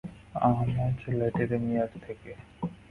[0.39, 2.31] আমজ লেটেরেমেরিয়ার থেকে।